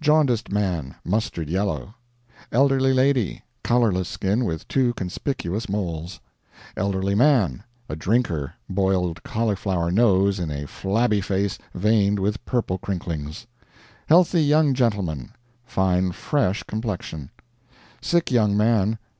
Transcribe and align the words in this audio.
Jaundiced 0.00 0.52
man 0.52 0.94
mustard 1.04 1.50
yellow. 1.50 1.96
Elderly 2.52 2.92
lady. 2.94 3.42
Colorless 3.64 4.08
skin, 4.08 4.44
with 4.44 4.68
two 4.68 4.94
conspicuous 4.94 5.68
moles. 5.68 6.20
Elderly 6.76 7.16
man 7.16 7.64
a 7.88 7.96
drinker. 7.96 8.54
Boiled 8.68 9.20
cauliflower 9.24 9.90
nose 9.90 10.38
in 10.38 10.48
a 10.48 10.68
flabby 10.68 11.20
face 11.20 11.58
veined 11.74 12.20
with 12.20 12.44
purple 12.44 12.78
crinklings. 12.78 13.46
Healthy 14.06 14.44
young 14.44 14.74
gentleman. 14.74 15.32
Fine 15.64 16.12
fresh 16.12 16.62
complexion. 16.62 17.28
Sick 18.00 18.30
young 18.30 18.56
man. 18.56 18.96